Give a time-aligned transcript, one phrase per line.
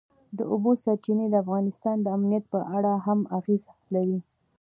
[0.37, 3.63] د اوبو سرچینې د افغانستان د امنیت په اړه هم اغېز
[3.93, 4.19] لري.